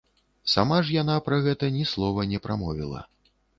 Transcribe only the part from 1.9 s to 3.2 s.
слова не прамовіла.